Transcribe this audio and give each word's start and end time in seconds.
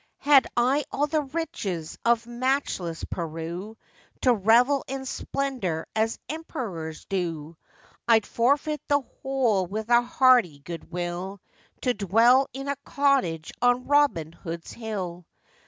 Had 0.17 0.47
I 0.57 0.83
all 0.91 1.05
the 1.05 1.21
riches 1.21 1.95
of 2.03 2.25
matchless 2.25 3.03
Peru, 3.03 3.77
To 4.21 4.33
revel 4.33 4.83
in 4.87 5.05
splendour 5.05 5.85
as 5.95 6.17
emperors 6.27 7.05
do, 7.05 7.55
I'd 8.07 8.25
forfeit 8.25 8.81
the 8.87 9.01
whole 9.01 9.67
with 9.67 9.89
a 9.91 10.01
hearty 10.01 10.57
good 10.57 10.91
will, 10.91 11.39
To 11.81 11.93
dwell 11.93 12.49
in 12.51 12.67
a 12.67 12.75
cottage 12.77 13.51
on 13.61 13.85
'Robin 13.85 14.31
Hood's 14.33 14.71
Hill. 14.71 15.27